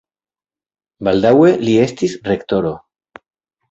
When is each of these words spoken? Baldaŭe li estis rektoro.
Baldaŭe 1.09 1.53
li 1.69 1.79
estis 1.87 2.19
rektoro. 2.35 2.77